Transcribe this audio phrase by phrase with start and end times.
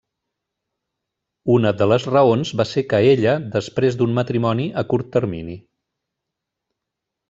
[1.57, 5.65] Una de les raons va ser que ella després d'un matrimoni a curt termini.